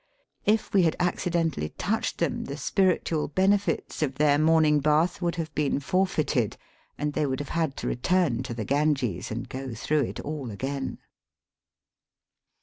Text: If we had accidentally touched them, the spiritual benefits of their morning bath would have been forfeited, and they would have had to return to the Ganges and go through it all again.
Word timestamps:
If 0.45 0.73
we 0.73 0.81
had 0.81 0.95
accidentally 0.99 1.69
touched 1.77 2.17
them, 2.17 2.45
the 2.45 2.57
spiritual 2.57 3.27
benefits 3.27 4.01
of 4.01 4.15
their 4.15 4.39
morning 4.39 4.79
bath 4.79 5.21
would 5.21 5.35
have 5.35 5.53
been 5.53 5.79
forfeited, 5.79 6.57
and 6.97 7.13
they 7.13 7.27
would 7.27 7.37
have 7.39 7.49
had 7.49 7.77
to 7.77 7.87
return 7.87 8.41
to 8.49 8.55
the 8.55 8.65
Ganges 8.65 9.29
and 9.29 9.47
go 9.47 9.75
through 9.75 10.01
it 10.05 10.19
all 10.21 10.49
again. 10.49 10.97